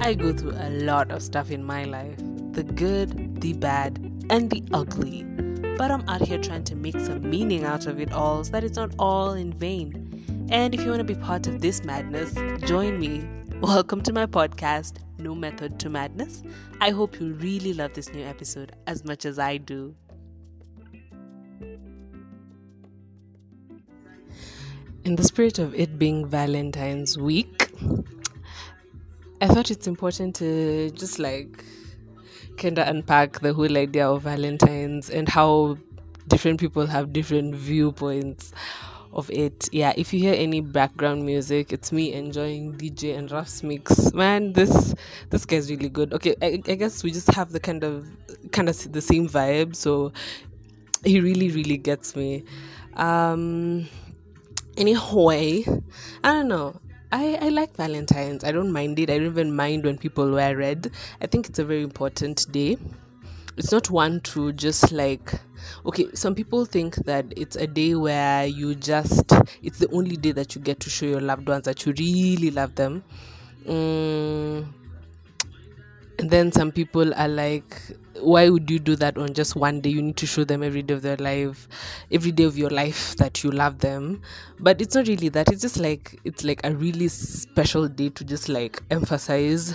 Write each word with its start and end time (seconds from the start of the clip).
I 0.00 0.14
go 0.14 0.32
through 0.32 0.52
a 0.52 0.70
lot 0.70 1.10
of 1.10 1.22
stuff 1.22 1.50
in 1.50 1.64
my 1.64 1.84
life 1.84 2.16
the 2.52 2.64
good, 2.64 3.40
the 3.40 3.52
bad, 3.52 3.98
and 4.30 4.50
the 4.50 4.62
ugly. 4.72 5.22
But 5.76 5.90
I'm 5.90 6.08
out 6.08 6.22
here 6.22 6.38
trying 6.38 6.64
to 6.64 6.74
make 6.74 6.98
some 6.98 7.28
meaning 7.28 7.64
out 7.64 7.86
of 7.86 8.00
it 8.00 8.12
all 8.12 8.42
so 8.42 8.50
that 8.52 8.64
it's 8.64 8.76
not 8.76 8.94
all 8.98 9.32
in 9.32 9.52
vain. 9.52 10.48
And 10.50 10.74
if 10.74 10.80
you 10.80 10.88
want 10.88 10.98
to 10.98 11.04
be 11.04 11.14
part 11.14 11.46
of 11.46 11.60
this 11.60 11.84
madness, 11.84 12.34
join 12.66 12.98
me. 12.98 13.28
Welcome 13.60 14.02
to 14.02 14.12
my 14.12 14.26
podcast, 14.26 14.98
No 15.18 15.34
Method 15.34 15.78
to 15.80 15.88
Madness. 15.88 16.42
I 16.80 16.90
hope 16.90 17.20
you 17.20 17.34
really 17.34 17.74
love 17.74 17.92
this 17.92 18.12
new 18.12 18.24
episode 18.24 18.74
as 18.86 19.04
much 19.04 19.24
as 19.24 19.38
I 19.38 19.58
do. 19.58 19.94
In 25.04 25.16
the 25.16 25.22
spirit 25.22 25.58
of 25.58 25.74
it 25.74 25.98
being 25.98 26.26
Valentine's 26.26 27.16
week, 27.16 27.70
I 29.40 29.46
thought 29.46 29.70
it's 29.70 29.86
important 29.86 30.34
to 30.36 30.90
just 30.90 31.18
like 31.18 31.64
kind 32.56 32.78
of 32.78 32.88
unpack 32.88 33.38
the 33.40 33.54
whole 33.54 33.76
idea 33.76 34.08
of 34.08 34.22
Valentine's 34.22 35.10
and 35.10 35.28
how 35.28 35.78
different 36.26 36.58
people 36.58 36.86
have 36.86 37.12
different 37.12 37.54
viewpoints 37.54 38.52
of 39.12 39.30
it. 39.30 39.68
Yeah, 39.72 39.92
if 39.96 40.12
you 40.12 40.18
hear 40.18 40.34
any 40.34 40.60
background 40.60 41.24
music, 41.24 41.72
it's 41.72 41.92
me 41.92 42.12
enjoying 42.14 42.74
DJ 42.74 43.16
and 43.16 43.30
Ruff's 43.30 43.62
mix. 43.62 44.12
Man, 44.12 44.52
this 44.54 44.94
this 45.30 45.44
guy's 45.44 45.70
really 45.70 45.88
good. 45.88 46.12
Okay, 46.14 46.34
I, 46.42 46.60
I 46.66 46.74
guess 46.74 47.04
we 47.04 47.12
just 47.12 47.32
have 47.34 47.52
the 47.52 47.60
kind 47.60 47.84
of 47.84 48.08
kind 48.50 48.68
of 48.68 48.92
the 48.92 49.00
same 49.00 49.28
vibe, 49.28 49.76
so 49.76 50.12
he 51.04 51.20
really 51.20 51.50
really 51.50 51.76
gets 51.76 52.16
me. 52.16 52.42
Um 52.96 53.88
anyway, 54.76 55.64
I 56.24 56.32
don't 56.32 56.48
know. 56.48 56.80
I, 57.10 57.38
I 57.40 57.48
like 57.48 57.74
Valentine's. 57.76 58.44
I 58.44 58.52
don't 58.52 58.70
mind 58.70 58.98
it. 58.98 59.10
I 59.10 59.18
don't 59.18 59.28
even 59.28 59.56
mind 59.56 59.84
when 59.84 59.96
people 59.96 60.30
wear 60.30 60.56
red. 60.56 60.90
I 61.22 61.26
think 61.26 61.48
it's 61.48 61.58
a 61.58 61.64
very 61.64 61.82
important 61.82 62.50
day. 62.52 62.76
It's 63.56 63.72
not 63.72 63.90
one 63.90 64.20
to 64.20 64.52
just 64.52 64.92
like, 64.92 65.32
okay, 65.86 66.06
some 66.14 66.34
people 66.34 66.64
think 66.64 66.96
that 67.06 67.24
it's 67.36 67.56
a 67.56 67.66
day 67.66 67.94
where 67.94 68.46
you 68.46 68.74
just, 68.74 69.32
it's 69.62 69.78
the 69.78 69.90
only 69.90 70.16
day 70.16 70.32
that 70.32 70.54
you 70.54 70.60
get 70.60 70.80
to 70.80 70.90
show 70.90 71.06
your 71.06 71.20
loved 71.20 71.48
ones 71.48 71.64
that 71.64 71.84
you 71.84 71.92
really 71.98 72.50
love 72.50 72.74
them. 72.74 73.02
Mm, 73.66 74.66
and 76.18 76.30
then 76.30 76.52
some 76.52 76.70
people 76.70 77.12
are 77.14 77.28
like, 77.28 77.80
why 78.20 78.48
would 78.48 78.70
you 78.70 78.78
do 78.78 78.96
that 78.96 79.16
on 79.18 79.34
just 79.34 79.56
one 79.56 79.80
day? 79.80 79.90
You 79.90 80.02
need 80.02 80.16
to 80.18 80.26
show 80.26 80.44
them 80.44 80.62
every 80.62 80.82
day 80.82 80.94
of 80.94 81.02
their 81.02 81.16
life 81.16 81.68
every 82.10 82.32
day 82.32 82.44
of 82.44 82.56
your 82.56 82.70
life 82.70 83.16
that 83.16 83.44
you 83.44 83.50
love 83.50 83.78
them. 83.78 84.20
But 84.60 84.80
it's 84.80 84.94
not 84.94 85.06
really 85.06 85.28
that. 85.30 85.52
It's 85.52 85.62
just 85.62 85.78
like 85.78 86.18
it's 86.24 86.42
like 86.44 86.60
a 86.64 86.74
really 86.74 87.08
special 87.08 87.86
day 87.88 88.08
to 88.10 88.24
just 88.24 88.48
like 88.48 88.82
emphasize 88.90 89.74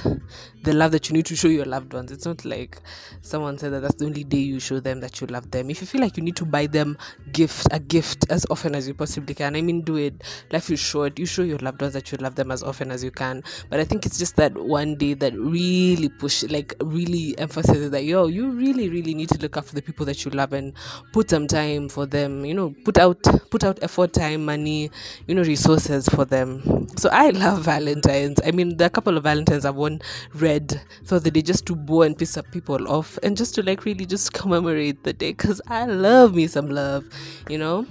the 0.63 0.73
love 0.73 0.91
that 0.91 1.09
you 1.09 1.13
need 1.13 1.25
to 1.27 1.35
show 1.35 1.47
your 1.47 1.65
loved 1.65 1.93
ones. 1.93 2.11
It's 2.11 2.25
not 2.25 2.43
like 2.43 2.81
someone 3.21 3.57
said 3.57 3.71
that 3.73 3.81
that's 3.81 3.95
the 3.95 4.05
only 4.05 4.23
day 4.23 4.37
you 4.39 4.59
show 4.59 4.79
them 4.79 4.99
that 4.99 5.21
you 5.21 5.27
love 5.27 5.51
them. 5.51 5.69
If 5.69 5.81
you 5.81 5.87
feel 5.87 6.01
like 6.01 6.17
you 6.17 6.23
need 6.23 6.35
to 6.37 6.45
buy 6.45 6.67
them 6.67 6.97
gift 7.31 7.67
a 7.71 7.79
gift 7.79 8.25
as 8.29 8.45
often 8.49 8.75
as 8.75 8.87
you 8.87 8.93
possibly 8.93 9.33
can 9.33 9.55
i 9.55 9.61
mean 9.61 9.81
do 9.81 9.95
it. 9.95 10.21
Life 10.51 10.69
is 10.69 10.79
short. 10.79 11.17
You 11.17 11.25
show 11.25 11.43
your 11.43 11.59
loved 11.59 11.81
ones 11.81 11.93
that 11.93 12.11
you 12.11 12.17
love 12.17 12.35
them 12.35 12.51
as 12.51 12.61
often 12.63 12.91
as 12.91 13.03
you 13.03 13.11
can. 13.11 13.43
But 13.69 13.79
i 13.79 13.83
think 13.85 14.05
it's 14.05 14.17
just 14.17 14.35
that 14.35 14.53
one 14.57 14.95
day 14.95 15.13
that 15.13 15.33
really 15.37 16.09
push 16.09 16.43
like 16.43 16.73
really 16.81 17.37
emphasizes 17.37 17.91
that 17.91 18.03
yo 18.03 18.27
you 18.33 18.49
really 18.51 18.89
really 18.89 19.13
need 19.13 19.29
to 19.29 19.37
look 19.39 19.55
after 19.57 19.75
the 19.75 19.81
people 19.81 20.05
that 20.05 20.23
you 20.25 20.31
love 20.31 20.53
and 20.53 20.73
put 21.11 21.29
some 21.29 21.47
time 21.47 21.87
for 21.89 22.05
them 22.05 22.43
you 22.45 22.53
know 22.53 22.73
put 22.83 22.97
out 22.97 23.21
put 23.49 23.63
out 23.63 23.81
effort 23.83 24.13
time 24.13 24.45
money 24.45 24.89
you 25.27 25.35
know 25.35 25.43
resources 25.43 26.07
for 26.09 26.25
them. 26.25 26.87
So 26.97 27.09
i 27.11 27.29
love 27.29 27.61
valentines. 27.63 28.39
I 28.45 28.51
mean 28.51 28.79
a 28.81 28.89
couple 28.89 29.17
of 29.17 29.23
valentines 29.23 29.65
i've 29.65 29.75
won 29.75 30.01
red 30.33 30.81
for 31.05 31.19
the 31.19 31.31
day 31.31 31.41
just 31.41 31.65
to 31.67 31.75
bore 31.75 32.05
and 32.05 32.17
piss 32.17 32.37
up 32.37 32.49
people 32.51 32.87
off 32.87 33.17
and 33.23 33.37
just 33.37 33.55
to 33.55 33.63
like 33.63 33.85
really 33.85 34.05
just 34.05 34.33
commemorate 34.33 35.03
the 35.03 35.13
day 35.13 35.31
because 35.31 35.61
i 35.67 35.85
love 35.85 36.33
me 36.35 36.47
some 36.47 36.69
love 36.69 37.05
you 37.49 37.57
know 37.57 37.85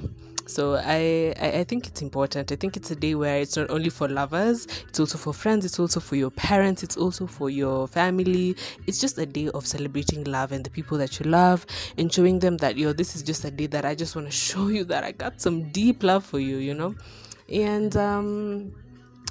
so 0.46 0.74
I, 0.74 1.34
I, 1.40 1.60
I 1.60 1.64
think 1.64 1.86
it's 1.86 2.02
important. 2.02 2.52
I 2.52 2.56
think 2.56 2.76
it's 2.76 2.90
a 2.90 2.96
day 2.96 3.14
where 3.14 3.40
it's 3.40 3.56
not 3.56 3.70
only 3.70 3.90
for 3.90 4.08
lovers, 4.08 4.66
it's 4.88 5.00
also 5.00 5.18
for 5.18 5.32
friends, 5.32 5.64
it's 5.64 5.78
also 5.78 6.00
for 6.00 6.16
your 6.16 6.30
parents, 6.30 6.82
it's 6.82 6.96
also 6.96 7.26
for 7.26 7.50
your 7.50 7.88
family. 7.88 8.56
It's 8.86 9.00
just 9.00 9.18
a 9.18 9.26
day 9.26 9.48
of 9.50 9.66
celebrating 9.66 10.24
love 10.24 10.52
and 10.52 10.64
the 10.64 10.70
people 10.70 10.98
that 10.98 11.18
you 11.20 11.30
love 11.30 11.66
and 11.98 12.12
showing 12.12 12.38
them 12.38 12.56
that 12.58 12.76
yo, 12.76 12.92
this 12.92 13.16
is 13.16 13.22
just 13.22 13.44
a 13.44 13.50
day 13.50 13.66
that 13.68 13.84
I 13.84 13.94
just 13.94 14.16
want 14.16 14.28
to 14.28 14.32
show 14.32 14.68
you 14.68 14.84
that 14.84 15.04
I 15.04 15.12
got 15.12 15.40
some 15.40 15.70
deep 15.70 16.02
love 16.02 16.24
for 16.24 16.38
you, 16.38 16.56
you 16.56 16.74
know? 16.74 16.94
And 17.48 17.96
um 17.96 18.72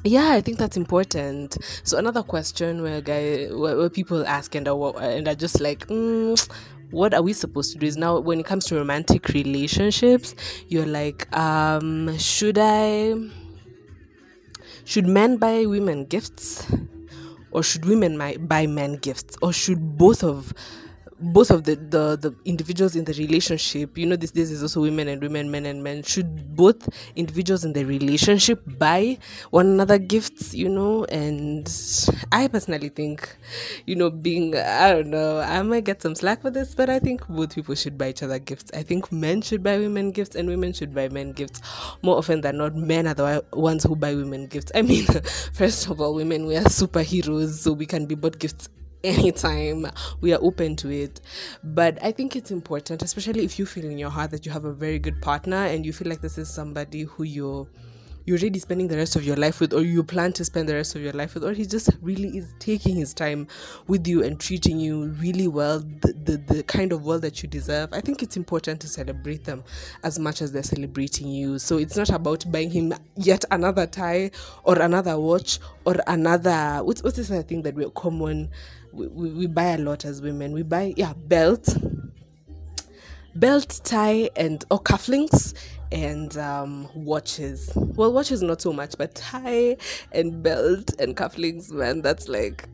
yeah 0.04 0.32
i 0.32 0.42
think 0.42 0.58
that's 0.58 0.78
important 0.78 1.58
so 1.84 1.98
another 1.98 2.24
question 2.24 2.82
where 2.82 3.02
guy 3.02 3.46
where, 3.52 3.78
where 3.78 3.90
people 3.90 4.26
ask 4.26 4.56
and 4.56 4.68
are, 4.68 5.00
and 5.00 5.28
are 5.28 5.36
just 5.36 5.60
like 5.60 5.86
mm, 5.88 6.50
what 6.92 7.14
are 7.14 7.22
we 7.22 7.34
supposed 7.34 7.72
to 7.74 7.78
do 7.78 7.88
is 7.88 7.98
now 7.98 8.20
when 8.20 8.40
it 8.40 8.46
comes 8.46 8.66
to 8.66 8.76
romantic 8.76 9.30
relationships 9.30 10.36
you're 10.68 10.86
like 10.86 11.34
um 11.36 12.18
should 12.18 12.58
i 12.60 13.16
should 14.84 15.08
men 15.08 15.38
buy 15.38 15.66
women 15.66 16.06
gifts? 16.06 16.68
Or 17.52 17.64
should 17.64 17.86
women 17.86 18.18
buy 18.48 18.68
men 18.68 18.96
gifts? 18.96 19.38
Or 19.42 19.54
should 19.54 19.98
both 19.98 20.24
of 20.24 20.54
both 21.22 21.52
of 21.52 21.64
the, 21.64 21.76
the 21.76 22.18
the 22.18 22.36
individuals 22.46 22.96
in 22.96 23.06
the 23.06 23.14
relationship 23.14 23.98
you 23.98 24.06
know 24.06 24.16
these 24.16 24.32
days 24.32 24.52
is 24.52 24.62
also 24.62 24.82
women 24.82 25.08
and 25.08 25.22
women 25.22 25.50
men 25.50 25.66
and 25.66 25.84
men 25.84 26.04
should 26.04 26.56
both 26.56 26.88
individuals 27.16 27.64
in 27.64 27.74
the 27.74 27.84
relationship 27.86 28.62
buy 28.78 29.18
one 29.52 29.68
another 29.68 29.98
gifts 29.98 30.54
you 30.54 30.70
know? 30.70 31.06
And 31.06 31.70
i 32.32 32.48
personally 32.48 32.90
think 32.90 33.36
you 33.86 33.96
know 33.96 34.10
being 34.10 34.56
i 34.56 34.92
don't 34.92 35.08
know 35.08 35.40
i 35.40 35.62
might 35.62 35.84
get 35.84 36.02
some 36.02 36.16
slack 36.16 36.42
for 36.42 36.52
this 36.52 36.76
but 36.76 36.90
i 36.90 37.00
think 37.00 37.28
both 37.28 37.56
people 37.56 37.76
should 37.76 37.98
buy 37.98 38.10
each 38.10 38.24
other 38.24 38.40
gifts. 38.40 38.72
I 38.74 38.84
think 38.84 39.12
men 39.12 39.42
should 39.42 39.64
buy 39.64 39.78
women 39.78 40.12
gifts 40.12 40.36
and 40.36 40.48
women 40.48 40.74
should 40.74 40.94
buy 40.94 41.10
men 41.10 41.32
gifts 41.32 41.62
more 42.02 42.18
often 42.18 42.42
than 42.42 42.58
not. 42.58 42.76
Men 42.76 43.08
are 43.08 43.14
the 43.14 43.44
ones 43.54 43.84
who 43.84 43.96
buy 43.96 44.16
women 44.16 44.48
gifts. 44.48 44.72
I 44.76 44.82
mean 44.82 45.06
first 45.54 45.90
of 45.90 46.02
all 46.02 46.14
women 46.14 46.46
we 46.46 46.56
are 46.58 46.64
superheroes 46.64 47.54
so 47.60 47.74
we 47.74 47.86
can 47.86 48.06
be 48.06 48.16
bought 48.16 48.40
gifts 48.40 48.70
anytime 49.04 49.86
we 50.22 50.34
are 50.34 50.40
open 50.42 50.76
to 50.78 50.90
it. 50.90 51.22
But 51.64 51.98
i 52.04 52.12
think 52.12 52.36
it's 52.36 52.52
important 52.52 53.02
especially 53.02 53.44
if 53.44 53.58
you 53.60 53.66
feel 53.66 53.86
in 53.86 53.98
your 53.98 54.10
heart 54.10 54.32
that 54.32 54.46
you 54.46 54.52
have 54.52 54.66
a 54.66 54.74
very 54.74 55.00
good 55.00 55.22
partner 55.22 55.66
and 55.66 55.86
you 55.86 55.94
feel 55.94 56.10
like 56.10 56.22
this 56.22 56.38
is 56.38 56.50
somebody 56.54 57.04
who 57.04 57.24
you're 57.24 57.68
you're 58.26 58.38
really 58.38 58.60
spending 58.60 58.88
the 58.88 58.96
rest 58.96 59.16
of 59.16 59.24
your 59.24 59.36
life 59.36 59.60
with 59.60 59.74
or 59.74 59.82
you 59.82 60.04
plan 60.04 60.32
to 60.32 60.46
spend 60.46 60.70
the 60.70 60.76
rest 60.76 60.96
of 60.96 61.02
your 61.02 61.14
life 61.14 61.34
with 61.34 61.44
or 61.44 61.54
he 61.54 61.66
just 61.66 61.90
really 62.02 62.38
is 62.38 62.54
taking 62.60 62.96
his 62.96 63.14
time 63.14 63.48
with 63.88 64.08
you 64.08 64.24
and 64.24 64.40
treating 64.40 64.80
you 64.80 65.08
really 65.20 65.48
well 65.48 65.80
the, 65.80 66.14
the, 66.24 66.38
the 66.54 66.64
kind 66.64 66.92
of 66.92 67.04
world 67.04 67.22
that 67.24 67.42
you 67.42 67.50
deserve 67.50 67.90
i 67.94 68.00
think 68.00 68.22
it's 68.22 68.38
important 68.38 68.80
to 68.80 68.88
celebrate 68.88 69.44
them 69.44 69.64
as 70.04 70.20
much 70.20 70.42
as 70.42 70.52
they're 70.52 70.64
celebrating 70.64 71.28
you. 71.28 71.58
So 71.58 71.78
it's 71.78 71.98
not 71.98 72.10
about 72.10 72.50
buying 72.52 72.70
him 72.70 72.94
yet 73.16 73.44
another 73.52 73.88
tie 73.88 74.32
or 74.64 74.80
another 74.80 75.18
watch 75.20 75.60
or 75.86 75.96
another 76.08 76.82
what's, 76.84 77.04
what's 77.04 77.18
this 77.18 77.32
other 77.32 77.44
thing 77.44 77.64
that 77.64 77.76
we're 77.76 77.90
common 77.90 78.50
we, 78.92 79.08
we, 79.08 79.48
buy 79.48 79.72
a 79.72 79.78
lot 79.78 80.06
as 80.06 80.22
women 80.22 80.52
we 80.52 80.64
buy 80.64 80.94
yeah 80.98 81.14
belt 81.28 81.76
belt 83.36 83.80
tie 83.84 84.30
and 84.36 84.66
or 84.72 84.82
cufflinks 84.82 85.54
and 85.92 86.38
um, 86.38 86.88
watches. 86.96 87.70
Well, 87.76 88.14
watches 88.14 88.42
not 88.42 88.62
so 88.62 88.72
much, 88.72 88.98
but 88.98 89.14
tie 89.16 89.78
and 90.12 90.42
belt 90.42 90.94
and 91.00 91.16
cufflinks, 91.16 91.72
man, 91.72 92.02
that's 92.02 92.30
like 92.30 92.68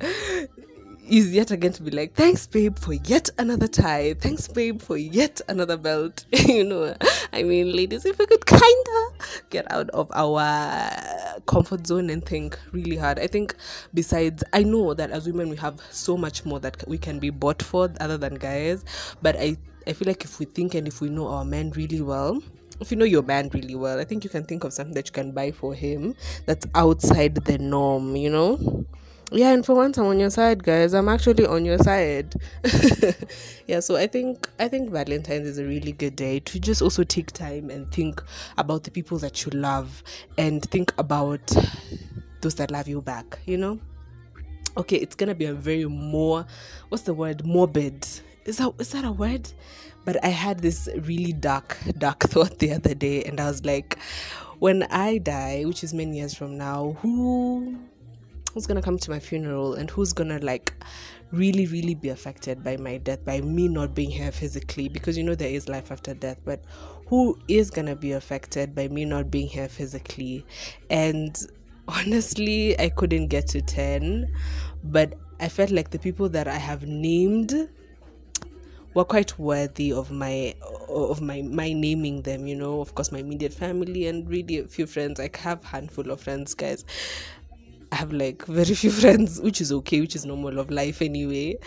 is 1.10 1.34
yet 1.34 1.52
again 1.52 1.74
to 1.74 1.84
be 1.84 1.92
like, 1.92 2.14
thanks, 2.14 2.48
babe, 2.48 2.78
for 2.78 2.94
yet 2.94 3.30
another 3.38 3.68
tie. 3.68 4.14
Thanks, 4.14 4.48
babe, 4.48 4.82
for 4.82 4.98
yet 4.98 5.42
another 5.48 5.78
belt. 5.78 6.26
you 6.32 6.64
know, 6.64 6.96
I 7.34 7.44
mean, 7.44 7.76
ladies, 7.76 8.06
if 8.06 8.18
we 8.20 8.26
could 8.26 8.46
kind 8.46 8.86
of 8.98 9.42
get 9.50 9.72
out 9.72 9.90
of 9.92 10.12
our 10.14 11.40
comfort 11.46 11.88
zone 11.88 12.10
and 12.10 12.26
think 12.26 12.58
really 12.72 12.96
hard. 12.96 13.20
I 13.20 13.28
think, 13.28 13.56
besides, 13.94 14.44
I 14.54 14.64
know 14.64 14.94
that 14.94 15.12
as 15.12 15.28
women, 15.28 15.50
we 15.50 15.56
have 15.58 15.80
so 15.92 16.18
much 16.18 16.46
more 16.46 16.60
that 16.60 16.84
we 16.88 16.98
can 16.98 17.20
be 17.20 17.30
bought 17.30 17.62
for 17.62 17.92
other 18.00 18.18
than 18.18 18.36
guys, 18.36 18.84
but 19.22 19.36
I, 19.38 19.58
I 19.88 19.94
feel 19.94 20.08
like 20.08 20.24
if 20.24 20.40
we 20.40 20.46
think 20.46 20.76
and 20.76 20.88
if 20.88 21.02
we 21.02 21.10
know 21.10 21.28
our 21.28 21.46
men 21.46 21.72
really 21.72 22.02
well, 22.02 22.42
if 22.80 22.92
you 22.92 22.98
know 22.98 23.06
your 23.06 23.24
man 23.24 23.50
really 23.54 23.76
well, 23.76 24.00
I 24.00 24.04
think 24.04 24.24
you 24.24 24.30
can 24.30 24.44
think 24.44 24.64
of 24.64 24.74
something 24.74 24.94
that 24.94 25.08
you 25.08 25.14
can 25.14 25.32
buy 25.32 25.52
for 25.52 25.74
him 25.74 26.16
that's 26.46 26.68
outside 26.76 27.36
the 27.36 27.58
norm, 27.58 28.16
you 28.16 28.30
know? 28.30 28.86
Yeah, 29.32 29.52
and 29.52 29.66
for 29.66 29.76
once 29.76 29.98
I'm 29.98 30.06
on 30.06 30.20
your 30.20 30.30
side, 30.30 30.64
guys. 30.64 30.94
I'm 30.94 31.10
actually 31.10 31.46
on 31.46 31.66
your 31.66 31.78
side. 31.80 32.34
yeah, 33.68 33.82
so 33.82 33.98
I 33.98 34.08
think 34.08 34.48
I 34.58 34.70
think 34.70 34.90
Valentine's 34.90 35.48
is 35.48 35.58
a 35.60 35.66
really 35.66 35.92
good 35.92 36.16
day 36.16 36.40
to 36.40 36.60
just 36.60 36.82
also 36.82 37.04
take 37.04 37.34
time 37.34 37.70
and 37.70 37.92
think 37.92 38.24
about 38.58 38.86
the 38.86 38.92
people 38.92 39.18
that 39.20 39.46
you 39.46 39.52
love 39.52 40.02
and 40.38 40.64
think 40.72 40.94
about 40.98 41.46
those 42.40 42.56
that 42.56 42.72
love 42.72 42.88
you 42.88 43.02
back, 43.02 43.40
you 43.46 43.58
know? 43.58 43.80
Okay, 44.78 44.96
it's 44.96 45.16
gonna 45.16 45.36
be 45.36 45.46
a 45.46 45.54
very 45.54 45.86
more 45.86 46.46
what's 46.88 47.04
the 47.04 47.14
word? 47.14 47.44
Morbid. 47.46 48.08
Is 48.46 48.58
that 48.58 48.74
is 48.80 48.92
that 48.92 49.04
a 49.04 49.12
word? 49.12 49.52
But 50.06 50.24
I 50.24 50.30
had 50.30 50.60
this 50.60 50.88
really 51.00 51.34
dark, 51.34 51.78
dark 51.98 52.24
thought 52.30 52.60
the 52.60 52.72
other 52.72 52.94
day, 52.94 53.24
and 53.24 53.42
I 53.42 53.48
was 53.48 53.66
like, 53.66 53.98
when 54.60 54.84
I 54.84 55.18
die, 55.18 55.64
which 55.66 55.84
is 55.84 55.94
many 55.94 56.18
years 56.18 56.34
from 56.34 56.58
now, 56.58 56.96
who 57.02 57.78
who's 58.58 58.66
gonna 58.66 58.82
come 58.82 58.98
to 58.98 59.12
my 59.12 59.20
funeral 59.20 59.76
and 59.76 59.92
who's 59.92 60.12
gonna 60.12 60.40
like 60.40 60.74
really 61.32 61.68
really 61.68 61.94
be 61.94 62.10
affected 62.10 62.64
by 62.64 62.76
my 62.78 62.98
death 62.98 63.24
by 63.24 63.40
me 63.40 63.68
not 63.68 63.94
being 63.94 64.10
here 64.10 64.32
physically 64.32 64.90
because 64.90 65.16
you 65.16 65.24
know 65.24 65.36
there 65.36 65.52
is 65.52 65.70
life 65.70 65.92
after 65.92 66.16
death 66.16 66.40
but 66.44 66.66
who 67.06 67.38
is 67.48 67.70
gonna 67.70 67.96
be 67.96 68.14
affected 68.14 68.74
by 68.74 68.88
me 68.88 69.06
not 69.06 69.30
being 69.30 69.48
here 69.48 69.70
physically? 69.70 70.44
And 70.90 71.38
honestly 71.88 72.78
i 72.80 72.90
couldn't 72.90 73.28
get 73.28 73.48
to 73.48 73.62
10 73.62 74.34
but 74.86 75.14
i 75.40 75.48
felt 75.48 75.70
like 75.70 75.92
the 75.92 76.00
people 76.00 76.28
that 76.28 76.48
i 76.48 76.58
have 76.58 76.88
named 76.88 77.70
were 78.96 79.06
quite 79.06 79.38
worthy 79.38 79.94
of 79.94 80.10
my 80.10 80.56
of 80.90 81.22
my 81.22 81.44
my 81.44 81.72
naming 81.74 82.24
them 82.24 82.48
you 82.48 82.56
know? 82.56 82.82
Of 82.82 82.96
course 82.96 83.12
my 83.12 83.20
immediate 83.20 83.54
family 83.54 84.08
and 84.08 84.28
really 84.28 84.58
a 84.58 84.68
few 84.68 84.88
friends. 84.88 85.20
Like 85.20 85.38
have 85.38 85.64
handful 85.64 86.10
of 86.10 86.20
friends 86.20 86.56
guys 86.56 86.84
I 87.92 87.96
have 87.96 88.12
like 88.12 88.46
very 88.46 88.76
few 88.76 88.92
friends, 89.02 89.40
which 89.40 89.62
is 89.62 89.72
okay, 89.72 90.02
which 90.02 90.16
is 90.16 90.26
normal 90.26 90.60
of 90.60 90.70
life 90.70 91.02
anyway. 91.02 91.58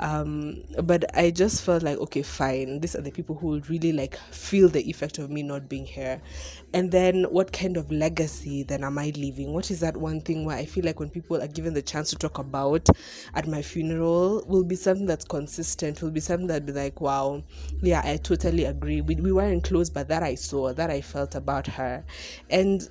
Um, 0.00 0.62
but 0.84 1.04
I 1.16 1.30
just 1.30 1.62
felt 1.62 1.82
like, 1.82 1.98
okay, 1.98 2.22
fine. 2.22 2.80
These 2.80 2.96
are 2.96 3.02
the 3.02 3.10
people 3.10 3.34
who 3.36 3.60
really 3.68 3.92
like 3.92 4.16
feel 4.30 4.68
the 4.68 4.88
effect 4.88 5.18
of 5.18 5.30
me 5.30 5.42
not 5.42 5.68
being 5.68 5.84
here. 5.84 6.20
And 6.72 6.90
then 6.90 7.24
what 7.24 7.52
kind 7.52 7.76
of 7.76 7.90
legacy 7.90 8.62
then 8.62 8.84
am 8.84 8.98
I 8.98 9.12
leaving? 9.16 9.52
What 9.52 9.70
is 9.70 9.80
that 9.80 9.96
one 9.96 10.20
thing 10.20 10.44
where 10.44 10.56
I 10.56 10.64
feel 10.64 10.84
like 10.84 10.98
when 11.00 11.10
people 11.10 11.40
are 11.42 11.46
given 11.46 11.74
the 11.74 11.82
chance 11.82 12.10
to 12.10 12.16
talk 12.16 12.38
about 12.38 12.88
at 13.34 13.46
my 13.46 13.62
funeral 13.62 14.44
will 14.46 14.64
be 14.64 14.76
something 14.76 15.06
that's 15.06 15.24
consistent, 15.24 16.02
will 16.02 16.10
be 16.10 16.20
something 16.20 16.46
that 16.48 16.66
be 16.66 16.72
like, 16.72 17.00
wow, 17.00 17.42
yeah, 17.82 18.02
I 18.04 18.16
totally 18.16 18.64
agree. 18.64 19.00
We, 19.00 19.16
we 19.16 19.32
weren't 19.32 19.64
close, 19.64 19.90
but 19.90 20.08
that 20.08 20.22
I 20.22 20.34
saw, 20.34 20.72
that 20.72 20.90
I 20.90 21.00
felt 21.00 21.34
about 21.34 21.66
her. 21.66 22.04
And 22.50 22.88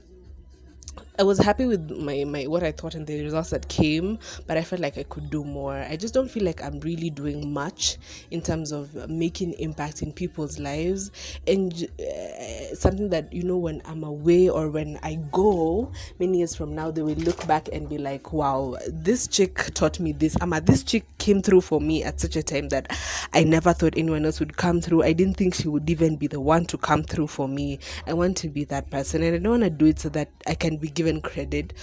I 1.18 1.24
was 1.24 1.38
happy 1.38 1.66
with 1.66 1.90
my, 1.92 2.26
my 2.26 2.44
what 2.44 2.64
I 2.64 2.72
thought 2.74 2.94
and 2.96 3.08
the 3.08 3.24
results 3.24 3.52
that 3.52 3.68
came, 3.70 4.20
but 4.48 4.58
I 4.58 4.64
felt 4.64 4.82
like 4.82 4.98
I 4.98 5.04
could 5.04 5.30
do 5.30 5.44
more. 5.46 5.76
I 5.76 5.96
just 5.96 6.14
don't 6.14 6.30
feel 6.30 6.44
like 6.44 6.62
I'm 6.62 6.80
really 6.82 7.10
doing 7.10 7.54
much 7.54 7.98
in 8.32 8.42
terms 8.42 8.74
of 8.74 8.94
making 9.10 9.54
impact 9.54 10.02
in 10.02 10.12
people's 10.12 10.60
lives. 10.60 11.12
And 11.48 11.88
uh, 12.00 12.76
something 12.76 13.10
that 13.12 13.32
you 13.32 13.44
know, 13.44 13.58
when 13.58 13.82
I'm 13.86 14.04
away 14.04 14.50
or 14.50 14.70
when 14.70 15.00
I 15.04 15.16
go 15.32 15.92
many 16.20 16.40
years 16.40 16.54
from 16.54 16.76
now, 16.76 16.92
they 16.92 17.02
will 17.02 17.16
look 17.16 17.48
back 17.48 17.70
and 17.72 17.88
be 17.88 17.98
like, 17.98 18.34
"Wow, 18.34 18.76
this 18.88 19.28
chick 19.28 19.74
taught 19.74 20.00
me 20.02 20.12
this." 20.12 20.36
Ama, 20.42 20.60
this 20.62 20.84
chick 20.84 21.06
came 21.18 21.42
through 21.42 21.62
for 21.62 21.80
me 21.80 22.04
at 22.04 22.20
such 22.20 22.36
a 22.36 22.44
time 22.44 22.68
that 22.70 22.92
I 23.34 23.44
never 23.46 23.72
thought 23.72 23.94
anyone 23.96 24.26
else 24.26 24.40
would 24.42 24.58
come 24.58 24.82
through. 24.82 25.04
I 25.04 25.14
didn't 25.14 25.36
think 25.36 25.56
she 25.56 25.70
would 25.70 25.90
even 25.90 26.18
be 26.18 26.28
the 26.28 26.42
one 26.42 26.66
to 26.66 26.78
come 26.78 27.04
through 27.04 27.28
for 27.28 27.48
me. 27.48 27.80
I 28.06 28.14
want 28.14 28.36
to 28.38 28.50
be 28.50 28.66
that 28.66 28.90
person, 28.90 29.24
and 29.24 29.36
I 29.36 29.38
don't 29.38 29.62
want 29.62 29.64
to 29.64 29.70
do 29.70 29.86
it 29.86 30.00
so 30.00 30.10
that 30.10 30.30
I 30.46 30.56
can 30.56 30.76
be 30.76 30.90
given 30.90 31.05
given 31.06 31.22
credit 31.22 31.74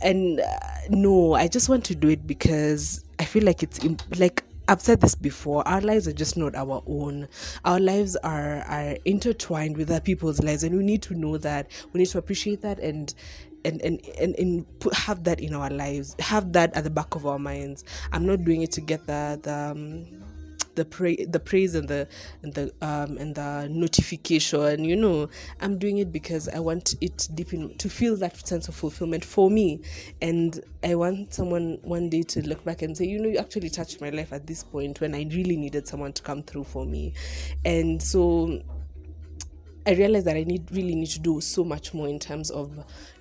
and 0.00 0.40
uh, 0.40 0.58
no 0.90 1.34
i 1.34 1.48
just 1.48 1.68
want 1.68 1.84
to 1.84 1.94
do 1.94 2.08
it 2.08 2.26
because 2.26 3.04
i 3.18 3.24
feel 3.24 3.42
like 3.44 3.62
it's 3.62 3.84
imp- 3.84 4.02
like 4.18 4.44
I've 4.68 4.80
said 4.80 5.00
this 5.00 5.16
before. 5.16 5.66
Our 5.66 5.80
lives 5.80 6.06
are 6.06 6.12
just 6.12 6.36
not 6.36 6.54
our 6.54 6.80
own. 6.86 7.26
Our 7.64 7.80
lives 7.80 8.14
are 8.14 8.58
are 8.68 8.96
intertwined 9.04 9.76
with 9.76 9.90
other 9.90 9.98
people's 9.98 10.40
lives, 10.44 10.62
and 10.62 10.76
we 10.78 10.84
need 10.84 11.02
to 11.02 11.14
know 11.14 11.38
that. 11.38 11.72
We 11.92 11.98
need 11.98 12.06
to 12.10 12.18
appreciate 12.18 12.60
that 12.60 12.78
and 12.78 13.12
and 13.64 13.82
and 13.82 14.00
and, 14.20 14.36
and 14.36 14.78
put, 14.78 14.94
have 14.94 15.24
that 15.24 15.40
in 15.40 15.54
our 15.54 15.70
lives. 15.70 16.14
Have 16.20 16.52
that 16.52 16.72
at 16.76 16.84
the 16.84 16.90
back 16.90 17.16
of 17.16 17.26
our 17.26 17.40
minds. 17.40 17.82
I'm 18.12 18.24
not 18.24 18.44
doing 18.44 18.62
it 18.62 18.70
to 18.72 18.80
get 18.80 19.04
the 19.08 19.40
the. 19.42 19.52
Um, 19.52 20.06
the 20.80 20.84
praise 20.86 21.26
the 21.28 21.38
praise 21.38 21.74
and 21.74 21.86
the 21.86 22.08
and 22.42 22.54
the 22.54 22.72
um 22.80 23.18
and 23.18 23.34
the 23.34 23.68
notification 23.70 24.82
you 24.82 24.96
know. 24.96 25.28
I'm 25.60 25.78
doing 25.78 25.98
it 25.98 26.10
because 26.10 26.48
i 26.48 26.58
want 26.58 26.94
it 27.02 27.28
deep 27.34 27.52
in 27.52 27.76
to 27.76 27.90
feel 27.90 28.16
that 28.16 28.46
sense 28.46 28.68
of 28.68 28.74
fulfillment 28.74 29.24
for 29.24 29.50
me. 29.50 29.82
And 30.22 30.58
i 30.82 30.94
want 30.94 31.34
someone 31.34 31.78
one 31.82 32.08
day 32.08 32.22
to 32.22 32.48
look 32.48 32.64
back 32.64 32.80
and 32.80 32.96
say 32.96 33.04
you 33.04 33.20
know 33.20 33.28
you 33.28 33.36
actually 33.36 33.68
touched 33.68 34.00
my 34.00 34.08
life 34.08 34.32
at 34.32 34.46
this 34.46 34.64
point 34.64 35.00
when 35.02 35.14
i 35.14 35.26
really 35.30 35.56
needed 35.56 35.86
someone 35.86 36.14
to 36.14 36.22
come 36.22 36.42
through 36.42 36.64
for 36.64 36.86
me. 36.86 37.12
And 37.66 38.02
so 38.02 38.62
I 39.86 39.92
realized 39.92 40.26
that 40.26 40.36
I 40.36 40.44
need 40.44 40.70
really 40.72 40.94
need 40.94 41.10
to 41.10 41.20
do 41.20 41.40
so 41.40 41.64
much 41.64 41.92
more 41.92 42.08
in 42.08 42.18
terms 42.18 42.50
of 42.50 42.70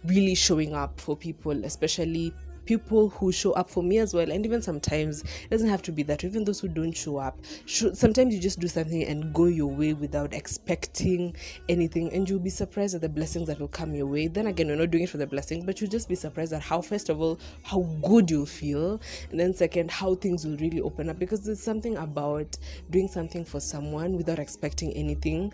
really 0.06 0.36
showing 0.36 0.74
up 0.74 1.00
for 1.00 1.16
people, 1.18 1.66
especially 1.66 2.34
people 2.69 3.10
who 3.10 3.31
show 3.31 3.51
up 3.54 3.68
for 3.68 3.81
me 3.81 3.98
as 3.98 4.13
well 4.13 4.30
and 4.31 4.45
even 4.45 4.62
sometimes 4.62 5.24
it 5.24 5.50
doesn't 5.50 5.69
have 5.69 5.81
to 5.81 5.92
be 5.92 6.04
that 6.04 6.24
even 6.24 6.44
those 6.44 6.60
who 6.60 6.68
don't 6.68 6.95
show 6.95 7.18
up 7.18 7.36
should, 7.66 7.98
sometimes 7.98 8.31
you 8.31 8.39
just 8.39 8.60
do 8.60 8.68
something 8.68 9.06
and 9.06 9.33
go 9.33 9.45
your 9.45 9.71
way 9.71 9.94
without 9.94 10.36
expecting 10.36 11.36
anything 11.68 12.13
and 12.13 12.30
you'll 12.30 12.38
be 12.38 12.48
surprised 12.51 12.94
at 12.94 13.01
the 13.01 13.10
blessings 13.10 13.48
that 13.48 13.60
will 13.60 13.68
come 13.68 13.95
your 13.95 14.06
way. 14.06 14.27
Then 14.27 14.45
again 14.45 14.68
you're 14.68 14.75
not 14.75 14.92
doing 14.92 15.06
it 15.06 15.10
for 15.10 15.18
the 15.18 15.25
blessings 15.25 15.66
but 15.66 15.81
you'll 15.81 15.89
just 15.89 16.07
be 16.07 16.13
surprised 16.13 16.54
at 16.54 16.62
how 16.62 16.80
first 16.80 17.10
of 17.10 17.19
all 17.19 17.39
how 17.63 17.81
good 18.04 18.30
you'll 18.30 18.45
feel 18.45 19.01
and 19.31 19.39
then 19.39 19.51
second 19.51 19.89
how 19.89 20.13
things 20.13 20.45
will 20.45 20.57
really 20.57 20.80
open 20.80 21.10
up 21.10 21.18
because 21.18 21.44
there's 21.44 21.60
something 21.60 21.98
about 21.98 22.56
doing 22.92 23.07
something 23.07 23.44
for 23.44 23.60
someone 23.60 24.15
without 24.15 24.38
expecting 24.38 24.94
anything 24.94 25.51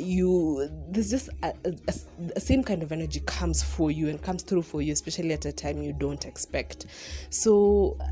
you 0.00 0.68
there's 0.88 1.10
just 1.10 1.28
a, 1.42 1.52
a, 1.64 1.94
a, 2.34 2.40
same 2.40 2.62
kind 2.62 2.82
of 2.82 2.92
energy 2.92 3.20
comes 3.26 3.62
for 3.62 3.90
you 3.90 4.08
and 4.08 4.22
comes 4.22 4.42
through 4.42 4.62
for 4.62 4.82
you 4.82 4.92
especially 4.92 5.32
at 5.32 5.44
a 5.44 5.52
time 5.52 5.82
you 5.82 5.92
don't 5.92 6.24
expect. 6.24 6.86
So 7.30 7.96
uh, 8.00 8.06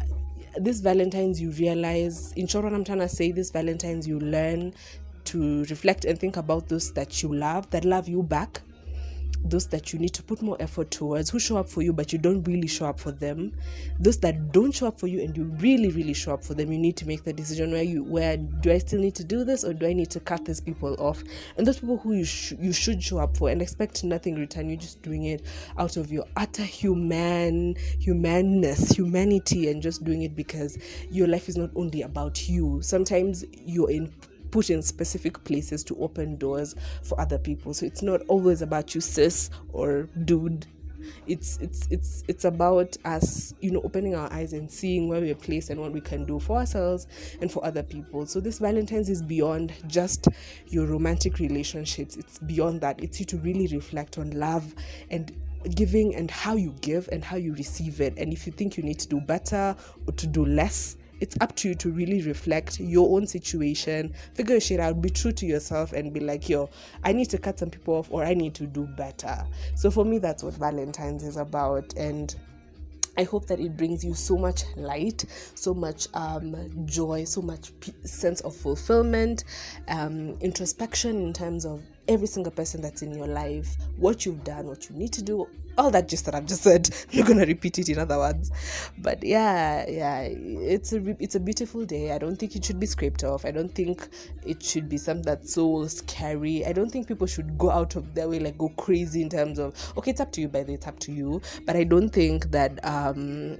this 0.57 0.81
valentine's 0.81 1.41
you 1.41 1.51
realize 1.53 2.33
in 2.33 2.47
short 2.47 2.65
what 2.65 2.73
i'm 2.73 2.83
trying 2.85 2.99
to 2.99 3.09
say 3.09 3.31
this 3.31 3.51
valentine's 3.51 4.09
you 4.09 4.19
learn 4.19 4.75
to 5.25 5.65
reflect 5.65 6.05
and 6.05 6.19
think 6.19 6.37
about 6.37 6.69
those 6.69 6.93
that 6.93 7.23
you 7.23 7.33
love 7.33 7.69
that 7.71 7.85
love 7.85 8.09
you 8.09 8.23
back 8.23 8.61
those 9.45 9.67
that 9.69 9.93
you 9.93 9.99
need 9.99 10.15
to 10.15 10.23
put 10.23 10.43
more 10.43 10.57
effort 10.61 10.91
towards, 10.91 11.31
who 11.31 11.39
show 11.39 11.57
up 11.57 11.69
for 11.69 11.83
you 11.83 11.93
but 11.93 12.13
you 12.13 12.19
don't 12.19 12.43
really 12.45 12.67
show 12.67 12.87
up 12.87 12.99
for 12.99 13.13
them, 13.13 13.53
those 13.99 14.19
that 14.19 14.53
don't 14.53 14.73
show 14.73 14.89
up 14.89 14.99
for 14.99 15.07
you 15.07 15.21
and 15.21 15.37
you 15.37 15.45
really 15.59 15.91
really 15.91 16.15
show 16.15 16.35
up 16.35 16.45
for 16.45 16.55
them, 16.55 16.73
you 16.73 16.79
need 16.79 16.97
to 16.97 17.07
make 17.07 17.25
the 17.25 17.33
decision 17.33 17.73
where 17.73 17.83
you 17.83 18.05
where 18.05 18.37
do 18.37 18.71
I 18.71 18.79
still 18.79 19.01
need 19.01 19.15
to 19.17 19.25
do 19.25 19.45
this 19.45 19.65
or 19.65 19.73
do 19.73 19.87
I 19.87 19.93
need 19.93 20.11
to 20.11 20.21
cut 20.21 20.45
these 20.45 20.61
people 20.61 20.95
off? 20.99 21.23
And 21.57 21.67
those 21.67 21.79
people 21.79 21.99
who 21.99 22.15
you 22.15 22.25
sh- 22.25 22.55
you 22.59 22.73
should 22.73 23.03
show 23.03 23.19
up 23.19 23.37
for 23.37 23.51
and 23.51 23.63
expect 23.63 24.05
nothing 24.05 24.35
in 24.35 24.41
return, 24.41 24.69
you're 24.69 24.79
just 24.79 25.03
doing 25.03 25.25
it 25.25 25.45
out 25.79 25.97
of 25.97 26.13
your 26.13 26.25
utter 26.37 26.63
human 26.63 27.77
humanness, 27.99 28.91
humanity, 28.91 29.71
and 29.71 29.83
just 29.83 30.05
doing 30.05 30.23
it 30.23 30.37
because 30.37 30.79
your 31.11 31.27
life 31.27 31.49
is 31.49 31.57
not 31.57 31.71
only 31.75 32.03
about 32.03 32.49
you. 32.49 32.81
Sometimes 32.83 33.45
you're 33.53 33.91
in 33.91 34.13
put 34.51 34.71
in 34.71 34.83
specific 34.83 35.43
places 35.45 35.85
to 35.85 35.97
open 36.03 36.37
doors 36.37 36.75
for 37.03 37.21
other 37.21 37.39
people. 37.39 37.75
So 37.75 37.87
it's 37.87 38.03
not 38.03 38.21
always 38.29 38.63
about 38.63 38.95
you, 38.95 39.01
sis 39.01 39.51
or 39.73 40.09
dude. 40.25 40.67
It's 41.27 41.59
it's 41.59 41.87
it's 41.91 42.25
it's 42.29 42.45
about 42.45 42.97
us, 43.05 43.55
you 43.61 43.71
know, 43.71 43.81
opening 43.83 44.15
our 44.15 44.31
eyes 44.33 44.53
and 44.53 44.71
seeing 44.71 45.09
where 45.09 45.21
we're 45.21 45.35
placed 45.35 45.71
and 45.71 45.81
what 45.81 45.93
we 45.93 46.01
can 46.01 46.25
do 46.25 46.39
for 46.39 46.59
ourselves 46.59 47.07
and 47.41 47.51
for 47.51 47.65
other 47.65 47.83
people. 47.83 48.27
So 48.27 48.41
this 48.41 48.59
Valentine's 48.59 49.09
is 49.09 49.23
beyond 49.23 49.73
just 49.87 50.29
your 50.67 50.87
romantic 50.87 51.39
relationships. 51.39 52.17
It's 52.17 52.39
beyond 52.41 52.81
that. 52.83 53.03
It's 53.03 53.21
you 53.21 53.27
to 53.27 53.39
really 53.39 53.69
reflect 53.69 54.19
on 54.19 54.33
love 54.33 54.75
and 55.11 55.33
giving 55.75 56.15
and 56.15 56.31
how 56.31 56.57
you 56.57 56.75
give 56.81 57.09
and 57.11 57.25
how 57.25 57.37
you 57.37 57.55
receive 57.55 58.01
it. 58.01 58.15
And 58.19 58.33
if 58.33 58.47
you 58.47 58.53
think 58.53 58.77
you 58.77 58.83
need 58.83 58.99
to 59.01 59.09
do 59.09 59.21
better 59.21 59.75
or 60.07 60.13
to 60.13 60.27
do 60.27 60.45
less, 60.45 60.97
it's 61.21 61.37
up 61.41 61.55
to 61.57 61.69
you 61.69 61.75
to 61.77 61.91
really 61.91 62.23
reflect 62.23 62.81
your 62.81 63.17
own 63.17 63.27
situation, 63.27 64.15
figure 64.35 64.61
shit 64.61 64.81
out, 64.81 65.01
be 65.01 65.11
true 65.11 65.33
to 65.33 65.47
yourself, 65.47 65.93
and 65.93 66.13
be 66.13 66.21
like, 66.21 66.49
yo, 66.49 66.71
I 67.05 67.13
need 67.13 67.31
to 67.31 67.39
cut 67.39 67.59
some 67.59 67.71
people 67.71 67.95
off 67.95 68.11
or 68.11 68.25
I 68.25 68.35
need 68.35 68.55
to 68.57 68.67
do 68.67 68.87
better. 68.87 69.47
So 69.75 69.91
for 69.91 70.05
me, 70.05 70.19
that's 70.19 70.43
what 70.43 70.55
Valentine's 70.55 71.25
is 71.25 71.37
about. 71.37 71.95
And 71.95 72.35
I 73.17 73.25
hope 73.25 73.47
that 73.47 73.59
it 73.59 73.77
brings 73.77 74.05
you 74.05 74.15
so 74.15 74.37
much 74.37 74.63
light, 74.77 75.25
so 75.55 75.75
much 75.75 76.07
um, 76.15 76.87
joy, 76.87 77.25
so 77.25 77.43
much 77.43 77.73
p- 77.81 77.93
sense 78.05 78.41
of 78.43 78.55
fulfillment, 78.55 79.43
um, 79.89 80.39
introspection 80.41 81.21
in 81.21 81.33
terms 81.33 81.67
of 81.67 81.83
every 82.09 82.27
single 82.27 82.53
person 82.53 82.81
that's 82.81 83.03
in 83.03 83.13
your 83.13 83.27
life, 83.27 83.77
what 83.97 84.25
you've 84.27 84.43
done, 84.45 84.67
what 84.67 84.89
you 84.89 84.97
need 84.97 85.13
to 85.13 85.23
do, 85.23 85.47
all 85.79 85.91
that 85.93 86.09
just 86.09 86.25
that 86.25 86.35
I've 86.35 86.47
just 86.47 86.63
said. 86.63 86.91
I'm 87.13 87.21
not 87.21 87.29
gonna 87.29 87.47
repeat 87.47 87.79
it 87.79 87.89
in 87.89 87.99
other 87.99 88.19
words, 88.19 88.51
but 88.99 89.23
yeah, 89.23 89.89
yeah, 89.89 90.23
it's 90.23 90.93
a 90.93 91.23
it's 91.23 91.37
a 91.37 91.41
beautiful 91.41 91.85
day. 91.85 92.13
I 92.13 92.19
don't 92.19 92.37
think 92.37 92.57
it 92.57 92.65
should 92.65 92.81
be 92.81 92.87
scraped 92.87 93.23
off. 93.25 93.45
I 93.45 93.51
don't 93.53 93.73
think 93.75 94.09
it 94.45 94.63
should 94.63 94.89
be 94.89 94.99
something 94.99 95.25
that's 95.25 95.55
so 95.55 95.87
scary. 95.87 96.67
I 96.67 96.73
don't 96.73 96.91
think 96.91 97.07
people 97.07 97.27
should 97.27 97.57
go 97.57 97.71
out 97.71 97.95
of 97.97 98.15
their 98.15 98.29
way 98.29 98.41
like 98.41 98.59
go 98.59 98.71
crazy 98.71 99.23
in 99.23 99.29
terms 99.29 99.59
of 99.59 99.75
okay, 99.97 100.11
it's 100.11 100.21
up 100.21 100.33
to 100.33 100.41
you. 100.41 100.49
By 100.49 100.65
the 100.65 100.73
way, 100.73 100.75
it's 100.75 100.87
up 100.87 100.99
to 101.01 101.13
you. 101.13 101.41
But 101.65 101.77
I 101.77 101.85
don't 101.85 102.11
think 102.11 102.51
that 102.51 102.85
um 102.85 103.59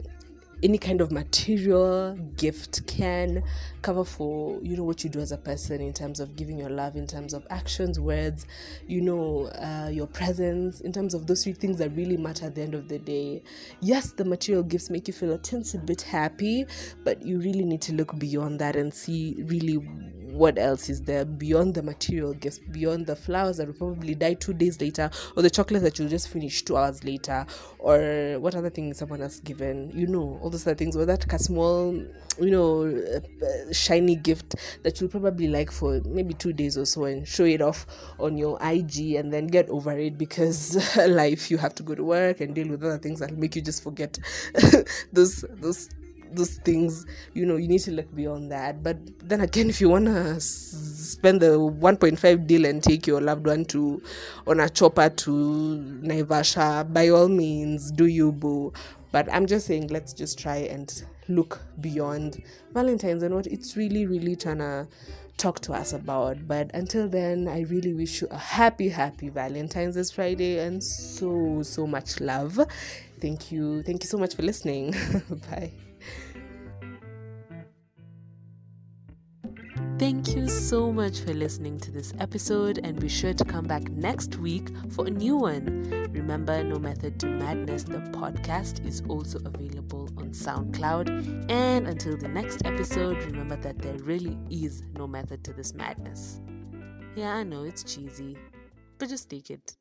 any 0.63 0.79
kind 0.79 1.01
of 1.01 1.13
material 1.13 2.15
gift 2.37 2.87
can 2.87 3.43
cover 3.83 4.05
for 4.05 4.59
you 4.63 4.77
know 4.77 4.83
what 4.83 5.05
you 5.05 5.11
do 5.11 5.21
as 5.21 5.31
a 5.31 5.37
person 5.37 5.81
in 5.81 5.93
terms 5.93 6.19
of 6.19 6.35
giving 6.35 6.59
your 6.59 6.71
love 6.71 6.97
in 6.97 7.07
terms 7.07 7.33
of 7.33 7.47
actions 7.51 8.01
words 8.01 8.47
you 8.87 9.01
know 9.01 9.47
uh, 9.63 9.89
your 9.89 10.07
presence 10.07 10.81
in 10.81 10.93
terms 10.93 11.15
of 11.15 11.27
those 11.27 11.45
three 11.45 11.53
things 11.53 11.79
that 11.79 11.91
really 11.91 12.17
matter 12.17 12.47
at 12.47 12.55
the 12.55 12.63
end 12.63 12.75
of 12.75 12.89
the 12.89 12.99
day. 12.99 13.43
Yes 13.81 14.13
the 14.13 14.25
material 14.25 14.65
gifts 14.65 14.91
make 14.91 15.07
you 15.07 15.15
feel 15.15 15.33
a 15.33 15.39
teensy 15.39 15.85
bit 15.85 16.03
happy 16.03 16.67
but 17.05 17.23
you 17.23 17.39
really 17.39 17.65
need 17.65 17.81
to 17.83 17.93
look 17.93 18.19
beyond 18.19 18.59
that 18.61 18.75
and 18.75 18.93
see 18.93 19.43
really 19.47 19.79
what 20.39 20.59
else 20.59 20.89
is 20.89 21.03
there 21.03 21.25
beyond 21.25 21.75
the 21.75 21.83
material 21.83 22.33
gifts, 22.35 22.59
beyond 22.71 23.07
the 23.07 23.17
flowers 23.17 23.57
that 23.57 23.67
will 23.67 23.75
probably 23.75 24.15
die 24.15 24.35
two 24.35 24.53
days 24.53 24.81
later, 24.81 25.11
or 25.37 25.43
the 25.43 25.51
chocolate 25.51 25.83
that 25.83 25.99
you'll 25.99 26.09
just 26.09 26.29
finish 26.29 26.63
two 26.63 26.77
hours 26.77 27.03
later, 27.03 27.47
or 27.79 28.37
what 28.39 28.55
other 28.55 28.71
thing 28.71 28.95
someone 28.95 29.21
has 29.21 29.41
given, 29.41 29.91
you 29.95 30.07
know, 30.07 30.39
all 30.49 30.51
those 30.51 30.67
other 30.67 30.75
things, 30.75 30.97
or 30.97 31.05
that 31.05 31.31
small, 31.41 31.93
you 32.41 32.51
know, 32.51 32.87
uh, 32.87 33.73
shiny 33.73 34.17
gift 34.17 34.57
that 34.83 34.99
you'll 34.99 35.11
probably 35.11 35.47
like 35.47 35.71
for 35.71 36.01
maybe 36.07 36.33
two 36.33 36.55
days 36.55 36.79
or 36.79 36.87
so 36.87 37.05
and 37.05 37.29
show 37.29 37.45
it 37.45 37.61
off 37.61 37.87
on 38.19 38.39
your 38.39 38.59
IG 38.63 39.15
and 39.17 39.31
then 39.31 39.47
get 39.47 39.69
over 39.69 39.93
it 39.93 40.17
because 40.17 40.97
life 41.09 41.51
you 41.51 41.59
have 41.59 41.75
to 41.75 41.83
go 41.83 41.95
to 41.95 42.03
work 42.03 42.41
and 42.41 42.55
deal 42.55 42.69
with 42.69 42.83
other 42.83 42.97
things 42.97 43.21
that 43.21 43.37
make 43.37 43.55
you 43.57 43.61
just 43.61 43.83
forget 43.83 44.19
those 45.13 45.45
those 45.61 45.91
those 46.33 46.57
things. 46.59 47.05
You 47.35 47.45
know 47.45 47.57
you 47.57 47.69
need 47.69 47.81
to 47.81 47.93
look 47.93 48.15
beyond 48.15 48.51
that. 48.51 48.83
But 48.83 48.97
then 49.29 49.43
again 49.43 49.69
if 49.75 49.83
you 49.83 49.91
want 49.91 50.07
to 50.07 50.41
spend 50.41 51.41
the 51.41 51.59
1.5 51.59 52.47
deal 52.47 52.65
and 52.65 52.83
take 52.83 53.07
your 53.07 53.21
loved 53.21 53.47
one 53.47 53.65
to 53.67 54.01
on 54.47 54.61
a 54.61 54.69
chopper 54.69 55.09
to 55.09 56.01
naivasha 56.03 56.93
by 56.93 57.09
all 57.09 57.29
means 57.29 57.91
do 57.91 58.07
you 58.07 58.31
boo 58.31 58.73
but 59.13 59.33
i'm 59.33 59.47
just 59.47 59.67
saying 59.67 59.87
let's 59.89 60.13
just 60.13 60.39
try 60.39 60.57
and 60.57 61.05
look 61.29 61.61
beyond 61.81 62.43
valentine's 62.73 63.23
and 63.23 63.35
what 63.35 63.47
it's 63.47 63.77
really 63.77 64.07
really 64.07 64.35
trying 64.35 64.59
to 64.59 64.87
talk 65.39 65.61
to 65.61 65.73
us 65.73 65.93
about. 65.93 66.37
But 66.47 66.71
until 66.75 67.09
then 67.09 67.49
i 67.49 67.61
really 67.63 67.95
wish 67.95 68.21
you 68.21 68.29
a 68.31 68.37
happy 68.37 68.89
happy 68.89 69.29
valentine's 69.29 69.95
this 69.95 70.11
friday 70.11 70.59
and 70.59 70.83
so 70.83 71.63
so 71.63 71.87
much 71.87 72.21
love. 72.21 72.59
Thank 73.21 73.51
you. 73.51 73.83
Thank 73.83 74.03
you 74.03 74.09
so 74.09 74.19
much 74.19 74.35
for 74.35 74.43
listening. 74.43 74.91
Bye 75.51 75.73
Thank 79.99 80.37
you 80.37 80.49
so 80.49 80.93
much 80.93 81.19
for 81.23 81.35
listening 81.35 81.81
to 81.81 81.91
this 81.91 82.13
episode, 82.21 82.79
and 82.85 83.01
be 83.01 83.09
sure 83.09 83.35
to 83.35 83.45
come 83.45 83.67
back 83.67 83.91
next 83.91 84.37
week 84.37 84.69
for 84.91 85.09
a 85.09 85.11
new 85.11 85.37
one. 85.37 86.09
Remember, 86.13 86.63
No 86.63 86.79
Method 86.79 87.19
to 87.19 87.27
Madness, 87.27 87.83
the 87.83 87.99
podcast, 88.13 88.87
is 88.87 89.03
also 89.09 89.41
available 89.45 90.09
on 90.17 90.31
SoundCloud. 90.31 91.51
And 91.51 91.89
until 91.89 92.17
the 92.17 92.29
next 92.29 92.65
episode, 92.65 93.17
remember 93.25 93.57
that 93.57 93.81
there 93.81 93.99
really 93.99 94.39
is 94.49 94.85
no 94.97 95.09
method 95.09 95.43
to 95.43 95.53
this 95.53 95.75
madness. 95.75 96.41
Yeah, 97.17 97.35
I 97.35 97.43
know 97.43 97.65
it's 97.65 97.83
cheesy, 97.83 98.39
but 98.99 99.09
just 99.09 99.29
take 99.29 99.51
it. 99.51 99.77